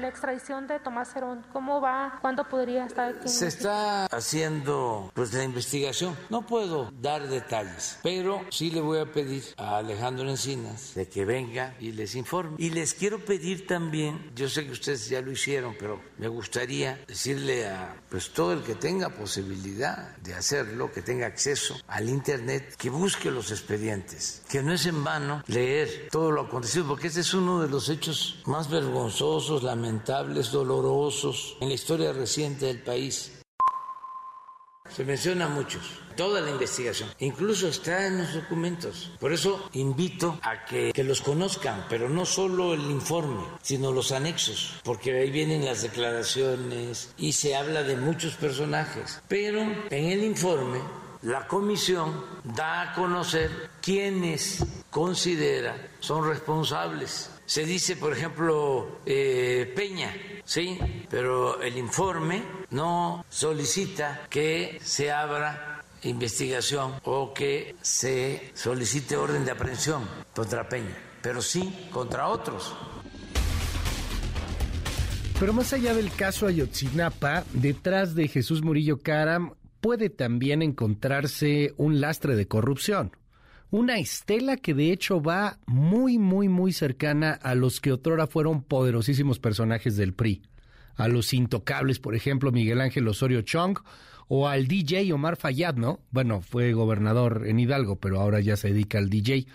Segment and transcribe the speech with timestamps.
[0.00, 1.44] la extradición de Tomás Herón.
[1.52, 2.18] ¿Cómo va?
[2.20, 3.28] ¿Cuándo podría estar aquí?
[3.28, 6.16] Se está haciendo pues la investigación.
[6.30, 11.24] No puedo dar detalles, pero sí le voy a pedir a Alejandro Encinas de que
[11.24, 12.56] venga y les informe.
[12.58, 16.98] Y les quiero pedir también, yo sé que ustedes ya lo hicieron, pero me gustaría
[17.06, 22.74] decirle a pues todo el que tenga posibilidad de hacerlo, que tenga acceso al internet,
[22.76, 27.20] que busque los expedientes, que no es en vano leer todo lo acontecido, porque este
[27.20, 29.87] es uno de los hechos más vergonzosos lamentables,
[30.52, 33.32] dolorosos en la historia reciente del país.
[34.94, 35.82] Se menciona muchos,
[36.16, 39.10] toda la investigación, incluso está en los documentos.
[39.20, 44.12] Por eso invito a que, que, los conozcan, pero no solo el informe, sino los
[44.12, 49.20] anexos, porque ahí vienen las declaraciones y se habla de muchos personajes.
[49.28, 50.80] Pero en el informe
[51.22, 53.50] la comisión da a conocer
[53.82, 60.78] quiénes considera son responsables se dice, por ejemplo, eh, Peña, ¿sí?
[61.08, 69.52] Pero el informe no solicita que se abra investigación o que se solicite orden de
[69.52, 70.04] aprehensión
[70.34, 72.76] contra Peña, pero sí contra otros.
[75.40, 82.02] Pero más allá del caso Ayotzinapa, detrás de Jesús Murillo Caram puede también encontrarse un
[82.02, 83.12] lastre de corrupción
[83.70, 88.62] una estela que de hecho va muy, muy, muy cercana a los que otrora fueron
[88.62, 90.42] poderosísimos personajes del PRI,
[90.96, 93.78] a los intocables, por ejemplo, Miguel Ángel Osorio Chong,
[94.28, 96.00] o al DJ Omar Fayad, ¿no?
[96.10, 99.46] Bueno, fue gobernador en Hidalgo, pero ahora ya se dedica al DJ.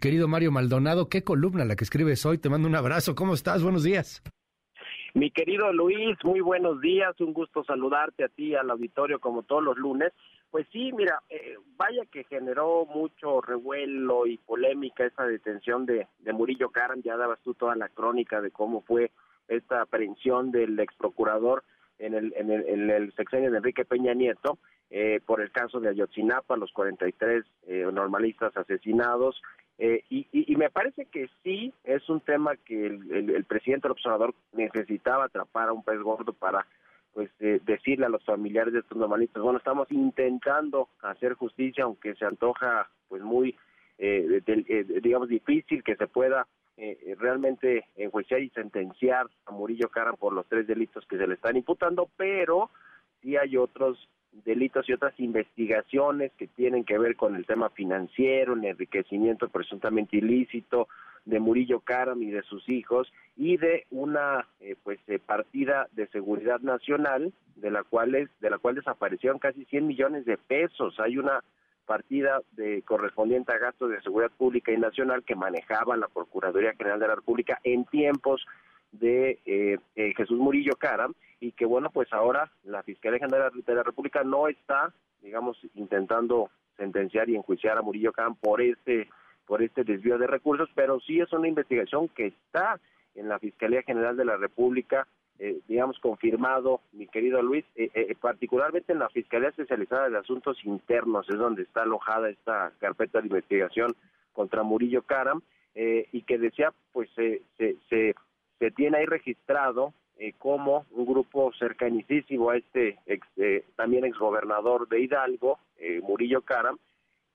[0.00, 2.38] Querido Mario Maldonado, qué columna la que escribes hoy.
[2.38, 3.16] Te mando un abrazo.
[3.16, 3.62] ¿Cómo estás?
[3.62, 4.22] Buenos días.
[5.14, 7.20] Mi querido Luis, muy buenos días.
[7.20, 10.12] Un gusto saludarte a ti, al auditorio, como todos los lunes.
[10.50, 16.32] Pues sí, mira, eh, vaya que generó mucho revuelo y polémica esa detención de, de
[16.32, 19.10] Murillo Karam, ya dabas tú toda la crónica de cómo fue
[19.48, 21.64] esta aprehensión del ex procurador
[21.98, 24.58] en el, en el, en el sexenio de Enrique Peña Nieto,
[24.90, 29.42] eh, por el caso de Ayotzinapa, los 43 eh, normalistas asesinados,
[29.80, 33.86] eh, y, y, me parece que sí es un tema que el, el, el presidente
[33.86, 36.66] del observador necesitaba atrapar a un pez gordo para
[37.18, 42.14] pues eh, decirle a los familiares de estos normalistas, bueno, estamos intentando hacer justicia, aunque
[42.14, 43.56] se antoja pues muy,
[43.98, 46.46] eh, eh, digamos, difícil que se pueda
[47.18, 51.56] realmente enjuiciar y sentenciar a Murillo Caram por los tres delitos que se le están
[51.56, 52.70] imputando, pero
[53.20, 54.08] sí hay otros
[54.44, 60.18] delitos y otras investigaciones que tienen que ver con el tema financiero, el enriquecimiento presuntamente
[60.18, 60.86] ilícito,
[61.28, 66.06] de Murillo Karam y de sus hijos y de una eh, pues eh, partida de
[66.08, 70.98] seguridad nacional de la cual es, de la cual desaparecieron casi 100 millones de pesos.
[71.00, 71.44] Hay una
[71.84, 76.98] partida de correspondiente a gastos de seguridad pública y nacional que manejaba la Procuraduría General
[76.98, 78.46] de la República en tiempos
[78.92, 79.78] de eh,
[80.16, 84.48] Jesús Murillo Caram y que bueno pues ahora la Fiscalía General de la República no
[84.48, 89.08] está digamos intentando sentenciar y enjuiciar a Murillo Caram por este
[89.48, 92.78] por este desvío de recursos, pero sí es una investigación que está
[93.14, 98.14] en la Fiscalía General de la República, eh, digamos, confirmado, mi querido Luis, eh, eh,
[98.20, 103.28] particularmente en la Fiscalía Especializada de Asuntos Internos, es donde está alojada esta carpeta de
[103.28, 103.96] investigación
[104.34, 105.42] contra Murillo Caram,
[106.10, 109.94] y que decía, pues se, se, se, tiene ahí registrado
[110.38, 113.24] como un grupo cercanísimo a este ex,
[113.76, 115.60] también exgobernador de Hidalgo,
[116.02, 116.78] Murillo Caram,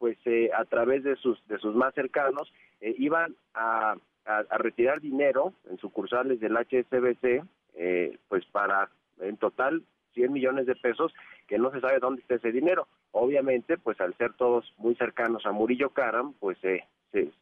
[0.04, 5.00] pues eh, a través de sus de sus más cercanos eh, iban a, a, retirar
[5.00, 7.42] dinero en sucursales del HSBC
[7.76, 8.90] eh, pues para
[9.22, 9.82] en total
[10.14, 11.14] 100 millones de pesos
[11.48, 12.90] que no se sabe dónde está ese dinero.
[13.12, 16.84] Obviamente pues al ser todos muy cercanos a Murillo Karam pues se,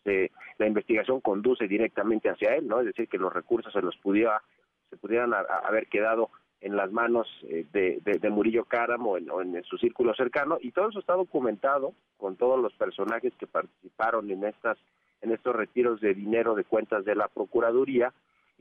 [0.03, 0.29] se,
[0.59, 4.39] la investigación conduce directamente hacia él no es decir que los recursos se los pudiera
[4.91, 6.29] se pudieran haber quedado
[6.61, 10.99] en las manos eh, de, Murillo Cáramo o en, su círculo cercano y todo eso
[10.99, 14.77] está documentado con todos los personajes que participaron en estas
[15.21, 18.13] en estos retiros de dinero de cuentas de la procuraduría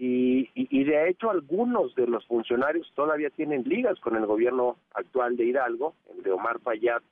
[0.03, 0.49] y,
[0.85, 5.95] de hecho algunos de los funcionarios todavía tienen ligas con el gobierno actual de Hidalgo
[6.17, 7.03] el de Omar Fayad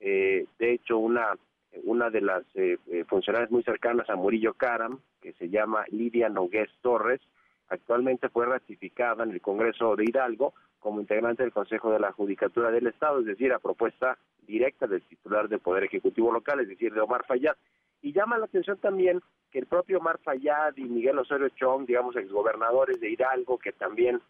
[0.00, 1.36] eh, de hecho una
[1.84, 2.78] una de las eh,
[3.08, 7.20] funcionarias muy cercanas a Murillo Caram que se llama Lidia Nogués Torres
[7.68, 12.70] Actualmente fue ratificada en el Congreso de Hidalgo como integrante del Consejo de la Judicatura
[12.70, 16.92] del Estado, es decir, a propuesta directa del titular del Poder Ejecutivo local, es decir,
[16.92, 17.56] de Omar Fayad.
[18.02, 19.20] Y llama la atención también
[19.50, 24.20] que el propio Omar Fayad y Miguel Osorio Chong, digamos, exgobernadores de Hidalgo, que también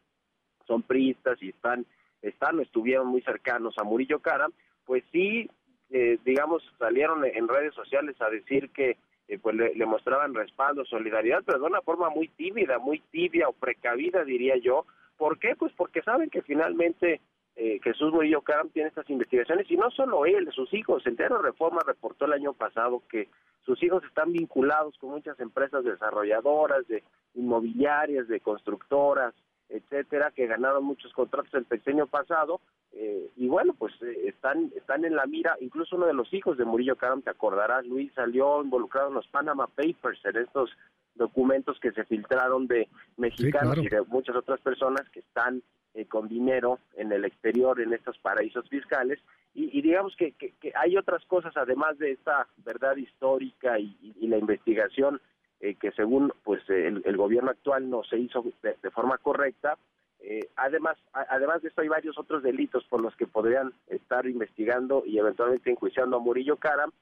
[0.67, 1.87] son priistas y están,
[2.21, 4.49] están estuvieron muy cercanos a Murillo Cara,
[4.85, 5.49] pues sí
[5.93, 8.97] eh, digamos, salieron en redes sociales a decir que
[9.29, 13.53] eh, pues le, mostraban respaldo, solidaridad, pero de una forma muy tímida, muy tibia o
[13.53, 14.87] precavida, diría yo.
[15.17, 15.55] ¿Por qué?
[15.57, 17.21] Pues porque saben que finalmente
[17.55, 21.07] eh, Jesús Murillo Caram tiene estas investigaciones y no solo él, sus hijos.
[21.07, 23.29] Entero Reforma reportó el año pasado que
[23.65, 27.05] sus hijos están vinculados con muchas empresas desarrolladoras, de
[27.35, 29.35] inmobiliarias, de constructoras,
[29.69, 32.61] etcétera, que ganaron muchos contratos el sexenio pasado
[32.95, 36.59] eh, y bueno, pues eh, están están en la mira, incluso uno de los hijos
[36.59, 40.71] de Murillo Caram, te acordarás, Luis, salió involucrado en los Panama Papers, en estos
[41.15, 45.63] documentos que se filtraron de mexicanos y de muchas otras personas que están
[45.95, 49.19] eh, con dinero en el exterior, en estos paraísos fiscales,
[49.55, 55.21] y, digamos que, que, hay otras cosas además de esta verdad histórica y, la investigación
[55.61, 59.77] eh, que según pues el, gobierno actual no se hizo de, forma correcta.
[60.23, 65.03] Eh, además, además de esto hay varios otros delitos por los que podrían estar investigando
[65.05, 66.93] y eventualmente enjuiciando a Murillo Caram.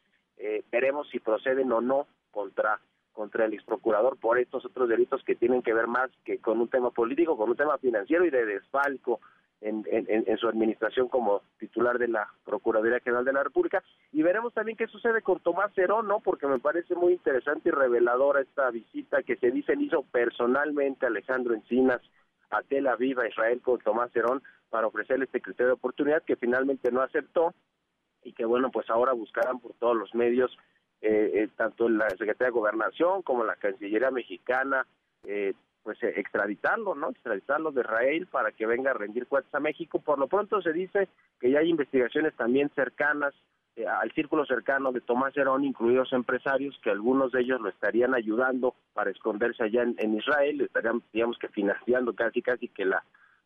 [0.73, 2.81] veremos si proceden o no contra
[3.13, 6.61] contra el ex procurador por estos otros delitos que tienen que ver más que con
[6.61, 9.21] un tema político, con un tema financiero y de desfalco
[9.61, 13.83] en, en, su administración como titular de la Procuraduría General de la República.
[14.11, 16.21] Y veremos también qué sucede con Tomás Cerón, ¿no?
[16.21, 21.55] Porque me parece muy interesante y reveladora esta visita que se dice hizo personalmente Alejandro
[21.55, 22.01] Encinas
[22.51, 26.37] a Tel Aviv, a Israel, con Tomás Cerón, para ofrecerle este criterio de oportunidad que
[26.37, 27.55] finalmente no aceptó
[28.23, 30.57] y que, bueno, pues ahora buscarán por todos los medios
[31.01, 34.87] eh, eh, tanto la Secretaría de Gobernación como la Cancillería mexicana,
[35.25, 37.11] eh, pues eh, extraditarlo, ¿no?
[37.11, 40.01] Extraditarlo de Israel para que venga a rendir cuentas a México.
[40.01, 41.09] Por lo pronto se dice
[41.41, 43.35] que ya hay investigaciones también cercanas
[43.87, 48.75] al círculo cercano de Tomás Herón, incluidos empresarios, que algunos de ellos lo estarían ayudando
[48.93, 53.03] para esconderse allá en, en Israel, estarían, digamos que financiando casi casi que la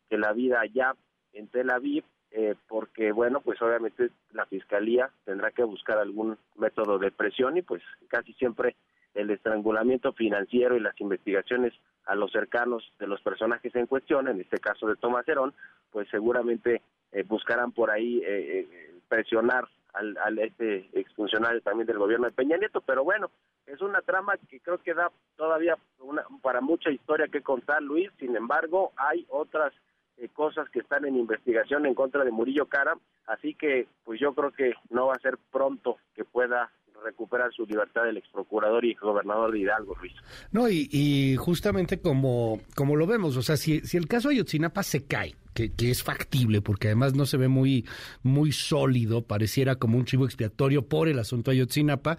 [0.09, 0.95] que la vida allá
[1.33, 2.05] en Tel Aviv
[2.37, 7.63] eh, porque bueno, pues obviamente la fiscalía tendrá que buscar algún método de presión y
[7.63, 8.75] pues casi siempre
[9.15, 11.73] el estrangulamiento financiero y las investigaciones
[12.07, 15.55] a los cercanos de los personajes en cuestión, en este caso de Tomás Herón,
[15.93, 16.83] pues seguramente
[17.13, 18.67] eh, buscarán por ahí eh,
[19.07, 23.31] presionar al, al este exfuncionario también del gobierno de Peña Nieto, pero bueno,
[23.67, 28.11] es una trama que creo que da todavía una, para mucha historia que contar, Luis,
[28.19, 29.73] sin embargo, hay otras
[30.19, 32.97] eh, cosas que están en investigación en contra de Murillo Cara,
[33.27, 36.71] así que pues yo creo que no va a ser pronto que pueda
[37.05, 40.13] recuperar su libertad el ex procurador y gobernador de Hidalgo, Luis.
[40.53, 45.07] No, y, justamente como, como lo vemos, o sea, si, si el caso Ayotzinapa se
[45.07, 47.87] cae, que, que, es factible, porque además no se ve muy,
[48.23, 52.19] muy sólido, pareciera como un chivo expiatorio por el asunto Ayotzinapa,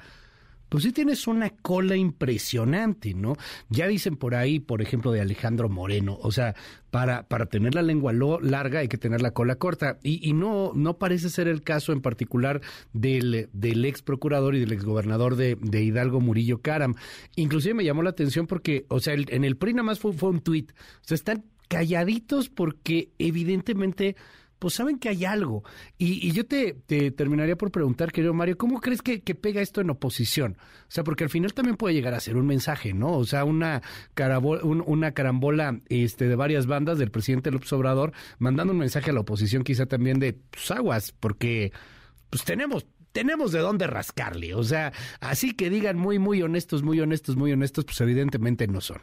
[0.69, 3.35] pues sí tienes una cola impresionante, ¿no?
[3.69, 6.55] Ya dicen por ahí, por ejemplo, de Alejandro Moreno, o sea,
[6.91, 9.99] para, para tener la lengua larga hay que tener la cola corta.
[10.01, 12.61] Y, y no, no parece ser el caso en particular
[12.93, 16.95] del, del ex procurador y del ex gobernador de, de Hidalgo, Murillo Caram.
[17.35, 20.29] Inclusive me llamó la atención porque, o sea, en el PRI nada más fue, fue
[20.29, 20.71] un tuit.
[20.71, 24.15] O sea, están calladitos porque evidentemente
[24.59, 25.63] pues saben que hay algo.
[25.97, 26.73] Y, yo te,
[27.11, 30.57] terminaría por preguntar, querido Mario, ¿cómo crees que, pega esto en oposición?
[30.87, 33.13] O sea, porque al final también puede llegar a ser un mensaje, ¿no?
[33.17, 33.81] O sea, una,
[34.63, 39.21] una carambola este, de varias bandas del presidente López Obrador mandando un mensaje a la
[39.21, 41.71] oposición quizá también de pues, aguas, porque
[42.29, 44.55] pues tenemos tenemos de dónde rascarle.
[44.55, 44.91] O sea,
[45.21, 48.97] así que digan muy, muy honestos, muy honestos, muy honestos, pues evidentemente no son.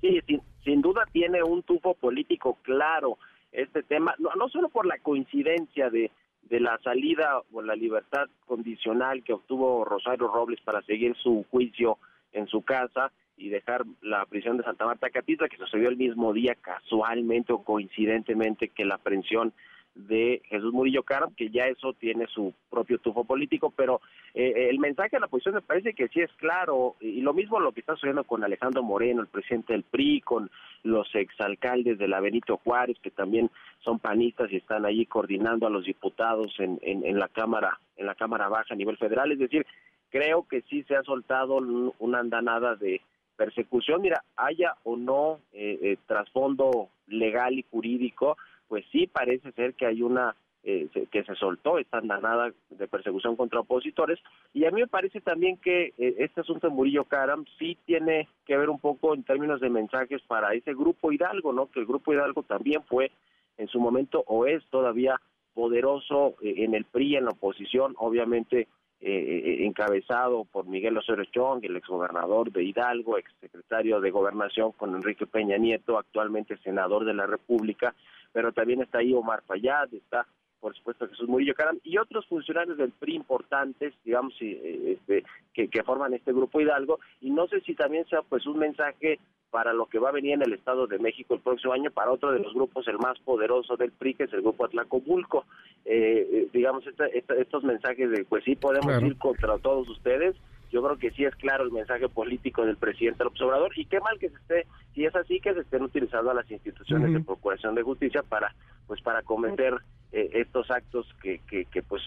[0.00, 3.16] Sí, sin, sin duda tiene un tufo político claro
[3.54, 6.10] este tema, no, no solo por la coincidencia de,
[6.42, 11.98] de la salida o la libertad condicional que obtuvo Rosario Robles para seguir su juicio
[12.32, 16.32] en su casa y dejar la prisión de Santa Marta Catita, que sucedió el mismo
[16.32, 19.52] día casualmente o coincidentemente que la aprehensión
[19.94, 24.00] de Jesús Murillo Caro, que ya eso tiene su propio tufo político, pero
[24.34, 27.60] eh, el mensaje a la oposición me parece que sí es claro, y lo mismo
[27.60, 30.50] lo que está sucediendo con Alejandro Moreno, el presidente del PRI, con
[30.82, 35.70] los exalcaldes de la Benito Juárez, que también son panistas y están allí coordinando a
[35.70, 39.64] los diputados en, en, la Cámara, en la Cámara Baja a nivel federal, es decir,
[40.10, 41.56] creo que sí se ha soltado
[41.98, 43.00] una andanada de
[43.36, 48.36] persecución, mira, haya o no eh, eh, trasfondo legal y jurídico,
[48.74, 53.36] pues sí parece ser que hay una eh, que se soltó esta andanada de persecución
[53.36, 54.18] contra opositores
[54.52, 58.26] y a mí me parece también que eh, este asunto de Murillo Caram sí tiene
[58.44, 61.70] que ver un poco en términos de mensajes para ese grupo Hidalgo, ¿no?
[61.70, 63.12] Que el grupo Hidalgo también fue
[63.58, 65.20] en su momento o es todavía
[65.54, 68.66] poderoso eh, en el PRI, en la oposición, obviamente
[69.04, 75.58] encabezado por Miguel Osorio Chong, el exgobernador de Hidalgo, exsecretario de Gobernación con Enrique Peña
[75.58, 77.94] Nieto, actualmente senador de la República,
[78.32, 80.26] pero también está ahí Omar Fayad, está
[80.64, 85.68] por supuesto Jesús Murillo Caram, y otros funcionarios del PRI importantes, digamos, eh, este, que,
[85.68, 89.18] que forman este grupo Hidalgo, y no sé si también sea pues un mensaje
[89.50, 92.10] para lo que va a venir en el Estado de México el próximo año, para
[92.10, 95.44] otro de los grupos, el más poderoso del PRI, que es el grupo Atlacomulco.
[95.86, 100.34] Eh, eh, digamos, estos mensajes de, pues sí, podemos ir contra todos ustedes.
[100.72, 104.00] Yo creo que sí es claro el mensaje político del presidente López Obrador y qué
[104.00, 107.20] mal que se esté, si es así, que se estén utilizando a las instituciones de
[107.20, 108.54] procuración de justicia para,
[108.86, 109.74] pues, para cometer
[110.10, 112.02] eh, estos actos que, que, que, pues,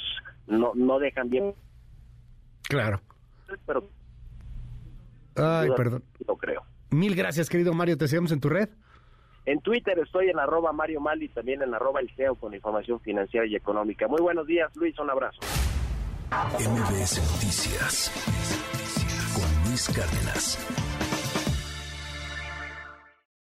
[0.47, 1.53] no, no dejan bien.
[2.63, 2.99] Claro.
[3.65, 3.87] Pero.
[5.35, 6.03] Ay, perdón.
[6.27, 6.63] Lo creo.
[6.89, 7.97] Mil gracias, querido Mario.
[7.97, 8.69] ¿Te seguimos en tu red?
[9.47, 13.45] En Twitter estoy en arroba Mario Mal y también en arroba El con información financiera
[13.47, 14.05] y económica.
[14.05, 14.99] Muy buenos días, Luis.
[14.99, 15.39] Un abrazo.
[16.59, 18.11] MBS Noticias
[19.33, 20.96] con Luis Cárdenas.